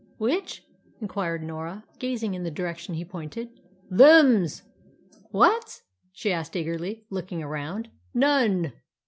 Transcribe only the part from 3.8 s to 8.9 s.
"Them's." "What's?" she asked eagerly, looking around. "None!